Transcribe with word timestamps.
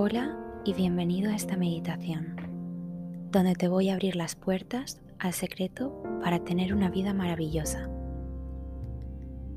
Hola 0.00 0.38
y 0.64 0.74
bienvenido 0.74 1.28
a 1.28 1.34
esta 1.34 1.56
meditación, 1.56 2.36
donde 3.32 3.54
te 3.56 3.66
voy 3.66 3.88
a 3.88 3.94
abrir 3.94 4.14
las 4.14 4.36
puertas 4.36 5.00
al 5.18 5.32
secreto 5.32 6.04
para 6.22 6.38
tener 6.44 6.72
una 6.72 6.88
vida 6.88 7.12
maravillosa. 7.14 7.90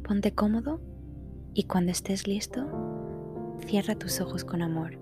Ponte 0.03 0.33
cómodo 0.33 0.81
y 1.53 1.65
cuando 1.65 1.91
estés 1.91 2.25
listo, 2.25 2.65
cierra 3.67 3.93
tus 3.93 4.19
ojos 4.19 4.43
con 4.43 4.63
amor. 4.63 4.97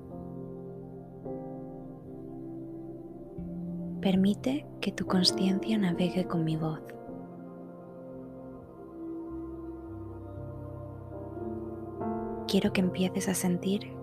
Permite 4.01 4.67
que 4.81 4.91
tu 4.91 5.05
conciencia 5.05 5.77
navegue 5.77 6.25
con 6.27 6.43
mi 6.43 6.57
voz. 6.57 6.81
Quiero 12.46 12.74
que 12.74 12.82
empieces 12.82 13.29
a 13.29 13.33
sentir 13.33 13.98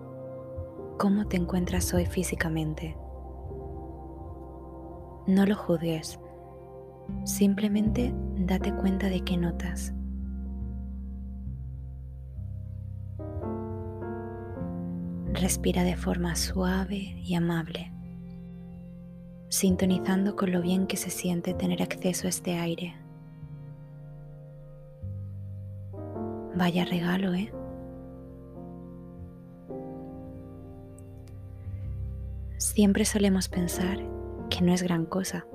cómo 0.97 1.27
te 1.27 1.37
encuentras 1.37 1.93
hoy 1.93 2.05
físicamente. 2.05 2.97
No 5.27 5.45
lo 5.45 5.55
juzgues, 5.55 6.19
simplemente 7.23 8.13
date 8.37 8.73
cuenta 8.73 9.07
de 9.07 9.21
qué 9.21 9.37
notas. 9.37 9.93
Respira 15.33 15.83
de 15.83 15.95
forma 15.95 16.35
suave 16.35 16.97
y 16.97 17.35
amable, 17.35 17.93
sintonizando 19.49 20.35
con 20.35 20.51
lo 20.51 20.61
bien 20.61 20.87
que 20.87 20.97
se 20.97 21.11
siente 21.11 21.53
tener 21.53 21.83
acceso 21.83 22.25
a 22.25 22.29
este 22.29 22.57
aire. 22.57 22.95
Vaya 26.55 26.85
regalo, 26.85 27.35
¿eh? 27.35 27.53
Siempre 32.77 33.05
solemos 33.05 33.49
pensar 33.49 33.97
que 34.51 34.61
no 34.61 34.71
es 34.71 34.83
gran 34.83 35.07
cosa, 35.07 35.47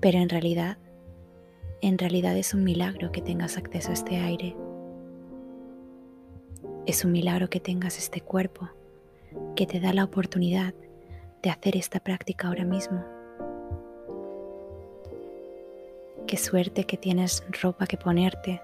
pero 0.00 0.16
en 0.16 0.30
realidad, 0.30 0.78
en 1.82 1.98
realidad 1.98 2.34
es 2.38 2.54
un 2.54 2.64
milagro 2.64 3.12
que 3.12 3.20
tengas 3.20 3.58
acceso 3.58 3.90
a 3.90 3.92
este 3.92 4.16
aire. 4.16 4.56
Es 6.86 7.04
un 7.04 7.12
milagro 7.12 7.50
que 7.50 7.60
tengas 7.60 7.98
este 7.98 8.22
cuerpo 8.22 8.70
que 9.56 9.66
te 9.66 9.78
da 9.78 9.92
la 9.92 10.04
oportunidad 10.04 10.72
de 11.42 11.50
hacer 11.50 11.76
esta 11.76 12.00
práctica 12.00 12.48
ahora 12.48 12.64
mismo. 12.64 13.04
Qué 16.26 16.38
suerte 16.38 16.84
que 16.84 16.96
tienes 16.96 17.44
ropa 17.60 17.86
que 17.86 17.98
ponerte. 17.98 18.62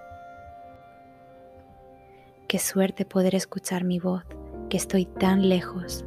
Qué 2.47 2.57
suerte 2.57 3.05
poder 3.05 3.35
escuchar 3.35 3.83
mi 3.83 3.99
voz, 3.99 4.23
que 4.71 4.77
estoy 4.77 5.05
tan 5.05 5.49
lejos 5.49 6.03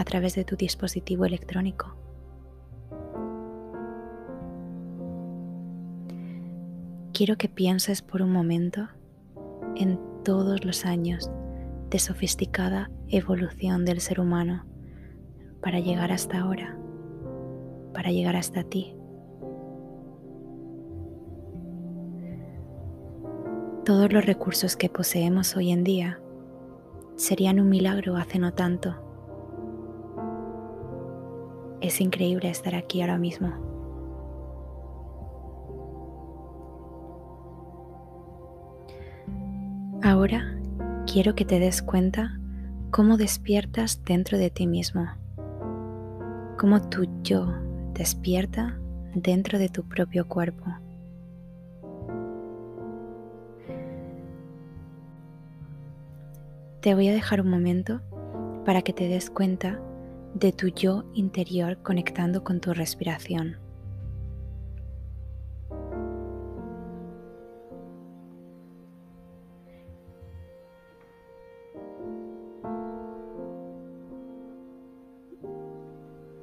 a 0.00 0.04
través 0.04 0.34
de 0.34 0.44
tu 0.44 0.56
dispositivo 0.56 1.26
electrónico. 1.26 1.94
Quiero 7.12 7.36
que 7.36 7.50
pienses 7.50 8.00
por 8.00 8.22
un 8.22 8.32
momento 8.32 8.88
en 9.76 10.00
todos 10.24 10.64
los 10.64 10.86
años 10.86 11.30
de 11.90 11.98
sofisticada 11.98 12.90
evolución 13.08 13.84
del 13.84 14.00
ser 14.00 14.20
humano 14.20 14.64
para 15.60 15.80
llegar 15.80 16.12
hasta 16.12 16.40
ahora, 16.40 16.78
para 17.92 18.10
llegar 18.10 18.36
hasta 18.36 18.64
ti. 18.64 18.96
Todos 23.84 24.10
los 24.14 24.24
recursos 24.24 24.76
que 24.76 24.88
poseemos 24.88 25.56
hoy 25.56 25.72
en 25.72 25.84
día 25.84 26.22
serían 27.16 27.60
un 27.60 27.68
milagro 27.68 28.16
hace 28.16 28.38
no 28.38 28.54
tanto 28.54 29.09
es 31.80 32.00
increíble 32.00 32.50
estar 32.50 32.74
aquí 32.74 33.00
ahora 33.00 33.18
mismo. 33.18 33.52
Ahora 40.02 40.56
quiero 41.06 41.34
que 41.34 41.44
te 41.44 41.58
des 41.58 41.82
cuenta 41.82 42.38
cómo 42.90 43.16
despiertas 43.16 44.02
dentro 44.04 44.38
de 44.38 44.50
ti 44.50 44.66
mismo, 44.66 45.06
cómo 46.58 46.80
tu 46.88 47.06
yo 47.22 47.46
despierta 47.94 48.78
dentro 49.14 49.58
de 49.58 49.68
tu 49.68 49.84
propio 49.84 50.26
cuerpo. 50.26 50.64
Te 56.80 56.94
voy 56.94 57.08
a 57.08 57.12
dejar 57.12 57.42
un 57.42 57.50
momento 57.50 58.00
para 58.64 58.80
que 58.80 58.94
te 58.94 59.06
des 59.06 59.28
cuenta 59.28 59.80
de 60.34 60.52
tu 60.52 60.68
yo 60.68 61.04
interior 61.14 61.78
conectando 61.82 62.44
con 62.44 62.60
tu 62.60 62.72
respiración. 62.72 63.56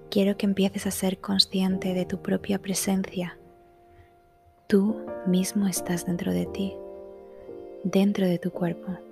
Quiero 0.10 0.36
que 0.36 0.48
empieces 0.48 0.88
a 0.88 0.92
ser 0.92 1.20
consciente 1.20 1.94
de 1.94 2.06
tu 2.06 2.22
propia 2.22 2.60
presencia. 2.60 3.38
Tú 4.68 5.06
mismo 5.28 5.68
estás 5.68 6.06
dentro 6.06 6.32
de 6.32 6.46
ti, 6.48 6.74
dentro 7.84 8.26
de 8.26 8.40
tu 8.40 8.50
cuerpo. 8.50 9.07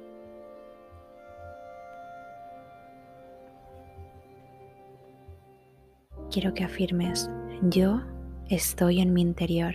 Quiero 6.36 6.54
que 6.54 6.66
afirmes, 6.66 7.32
yo 7.62 8.02
estoy 8.50 9.00
en 9.00 9.14
mi 9.14 9.22
interior, 9.22 9.74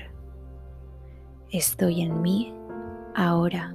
estoy 1.51 2.03
en 2.03 2.21
mí 2.21 2.53
ahora. 3.15 3.75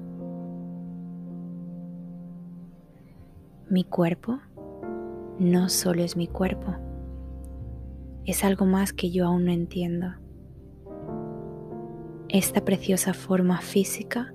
Mi 3.72 3.85
cuerpo 3.85 4.38
no 5.40 5.68
solo 5.69 6.03
es 6.03 6.16
mi 6.16 6.28
cuerpo, 6.28 6.75
es 8.23 8.44
algo 8.44 8.68
más 8.68 8.94
que 8.94 9.09
yo 9.09 9.25
aún 9.25 9.46
no 9.46 9.52
entiendo. 9.52 10.13
Esta 12.29 12.63
preciosa 12.63 13.16
forma 13.16 13.62
física 13.62 14.31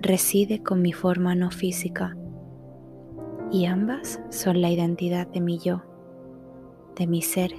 reside 0.00 0.62
con 0.62 0.80
mi 0.80 0.92
forma 0.92 1.34
no 1.34 1.50
física 1.50 2.16
y 3.50 3.64
ambas 3.64 4.20
son 4.30 4.60
la 4.60 4.70
identidad 4.70 5.26
de 5.26 5.40
mi 5.40 5.58
yo 5.58 5.82
de 6.98 7.06
mi 7.06 7.22
ser. 7.22 7.54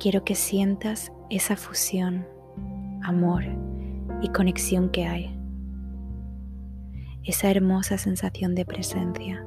Quiero 0.00 0.24
que 0.24 0.34
sientas 0.34 1.12
esa 1.30 1.56
fusión, 1.56 2.26
amor 3.02 3.44
y 4.20 4.28
conexión 4.28 4.90
que 4.90 5.06
hay. 5.06 5.40
Esa 7.22 7.50
hermosa 7.50 7.96
sensación 7.96 8.54
de 8.54 8.66
presencia. 8.66 9.46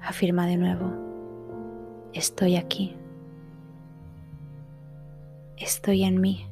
Afirma 0.00 0.46
de 0.46 0.56
nuevo, 0.56 0.90
estoy 2.12 2.56
aquí 2.56 2.96
estoy 5.56 6.04
en 6.04 6.20
mí. 6.20 6.46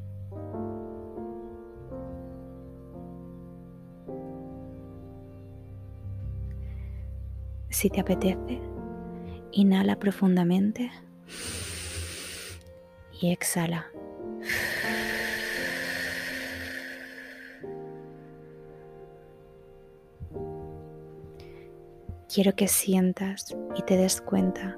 Si 7.70 7.90
te 7.90 8.00
apetece, 8.00 8.60
inhala 9.52 9.98
profundamente 9.98 10.90
y 13.20 13.30
exhala. 13.30 13.90
Quiero 22.32 22.56
que 22.56 22.66
sientas 22.66 23.56
y 23.76 23.82
te 23.82 23.96
des 23.96 24.20
cuenta 24.20 24.76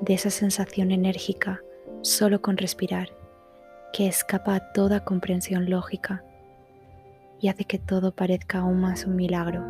de 0.00 0.14
esa 0.14 0.30
sensación 0.30 0.90
enérgica 0.90 1.60
solo 2.02 2.40
con 2.40 2.56
respirar 2.56 3.23
que 3.94 4.08
escapa 4.08 4.56
a 4.56 4.72
toda 4.72 5.04
comprensión 5.04 5.70
lógica 5.70 6.24
y 7.40 7.46
hace 7.46 7.64
que 7.64 7.78
todo 7.78 8.10
parezca 8.10 8.58
aún 8.58 8.80
más 8.80 9.06
un 9.06 9.14
milagro. 9.14 9.64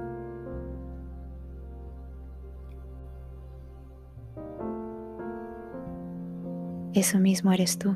Eso 6.94 7.18
mismo 7.18 7.52
eres 7.52 7.78
tú. 7.78 7.94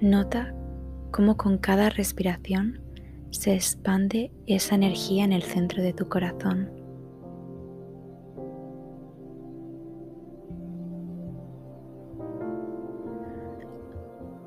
Nota 0.00 0.54
cómo 1.10 1.36
con 1.36 1.58
cada 1.58 1.90
respiración 1.90 2.80
se 3.30 3.52
expande 3.52 4.30
esa 4.46 4.76
energía 4.76 5.24
en 5.24 5.32
el 5.32 5.42
centro 5.42 5.82
de 5.82 5.92
tu 5.92 6.08
corazón 6.08 6.83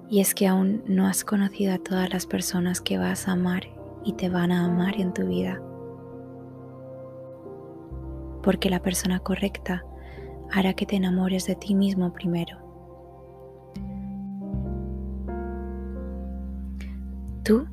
Y 0.09 0.21
es 0.21 0.33
que 0.33 0.47
aún 0.47 0.83
no 0.87 1.07
has 1.07 1.23
conocido 1.23 1.73
a 1.73 1.79
todas 1.79 2.11
las 2.11 2.25
personas 2.25 2.79
que 2.79 2.97
vas 2.97 3.27
a 3.27 3.33
amar 3.33 3.63
y 4.05 4.13
te 4.13 4.29
van 4.29 4.51
a 4.51 4.65
amar 4.65 4.99
en 4.99 5.13
tu 5.13 5.27
vida. 5.27 5.61
Porque 8.41 8.69
la 8.69 8.81
persona 8.81 9.19
correcta 9.19 9.83
hará 10.51 10.73
que 10.73 10.85
te 10.85 10.95
enamores 10.95 11.45
de 11.45 11.55
ti 11.55 11.75
mismo 11.75 12.13
primero. 12.13 12.57
Tú 17.43 17.67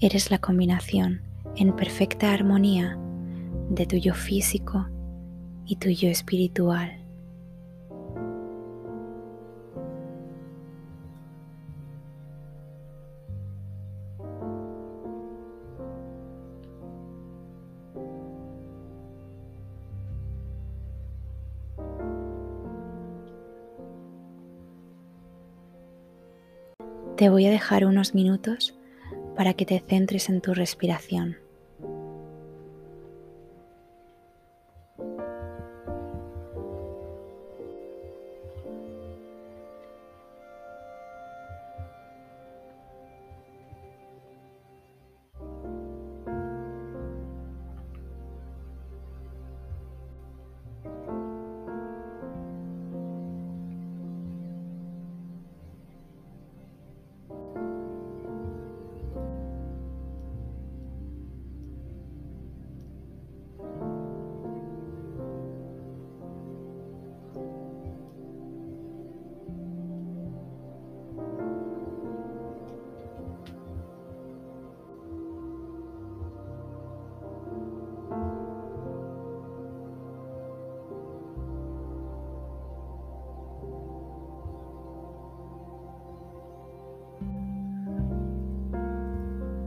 eres 0.00 0.30
la 0.30 0.38
combinación 0.38 1.22
en 1.56 1.74
perfecta 1.74 2.32
armonía 2.32 2.98
de 3.70 3.86
tu 3.86 3.96
yo 3.96 4.14
físico 4.14 4.86
y 5.64 5.76
tu 5.76 5.88
yo 5.88 6.08
espiritual. 6.08 7.05
Te 27.16 27.30
voy 27.30 27.46
a 27.46 27.50
dejar 27.50 27.86
unos 27.86 28.14
minutos 28.14 28.74
para 29.36 29.54
que 29.54 29.64
te 29.64 29.80
centres 29.80 30.28
en 30.28 30.42
tu 30.42 30.52
respiración. 30.52 31.38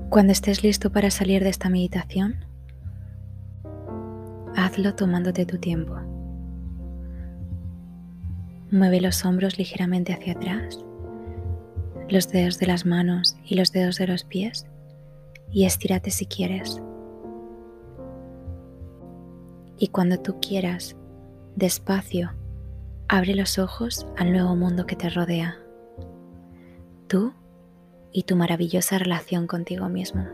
Cuando 0.09 0.31
estés 0.31 0.63
listo 0.63 0.91
para 0.91 1.11
salir 1.11 1.43
de 1.43 1.49
esta 1.49 1.69
meditación, 1.69 2.43
hazlo 4.55 4.95
tomándote 4.95 5.45
tu 5.45 5.59
tiempo. 5.59 5.97
Mueve 8.71 9.01
los 9.01 9.23
hombros 9.23 9.59
ligeramente 9.59 10.11
hacia 10.11 10.33
atrás, 10.33 10.83
los 12.09 12.27
dedos 12.29 12.57
de 12.57 12.65
las 12.65 12.87
manos 12.87 13.37
y 13.45 13.53
los 13.53 13.71
dedos 13.71 13.97
de 13.97 14.07
los 14.07 14.23
pies 14.23 14.65
y 15.51 15.65
estírate 15.65 16.09
si 16.09 16.25
quieres. 16.25 16.81
Y 19.77 19.89
cuando 19.89 20.19
tú 20.19 20.39
quieras, 20.41 20.95
despacio, 21.55 22.31
abre 23.07 23.35
los 23.35 23.59
ojos 23.59 24.07
al 24.17 24.31
nuevo 24.31 24.55
mundo 24.55 24.87
que 24.87 24.95
te 24.95 25.07
rodea. 25.11 25.59
Tú 27.07 27.31
y 28.11 28.23
tu 28.23 28.35
maravillosa 28.35 28.97
relación 28.97 29.47
contigo 29.47 29.89
mismo. 29.89 30.27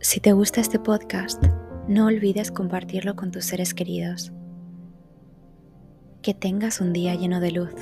Si 0.00 0.20
te 0.20 0.32
gusta 0.32 0.60
este 0.60 0.78
podcast, 0.78 1.42
no 1.88 2.06
olvides 2.06 2.50
compartirlo 2.50 3.16
con 3.16 3.30
tus 3.30 3.46
seres 3.46 3.72
queridos. 3.72 4.32
Que 6.20 6.34
tengas 6.34 6.80
un 6.80 6.92
día 6.92 7.14
lleno 7.14 7.40
de 7.40 7.50
luz. 7.50 7.74